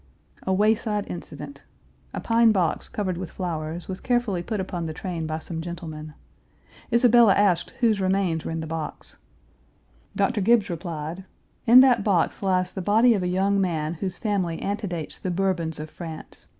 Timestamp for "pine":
2.19-2.51